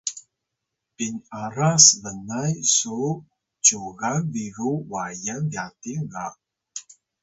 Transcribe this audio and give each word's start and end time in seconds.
pin’aras 0.95 1.85
bnay 2.03 2.53
su 2.75 2.97
cyugan 3.65 4.19
biru 4.33 4.71
wayan 4.91 5.41
byating 5.51 6.03
ga 6.13 6.25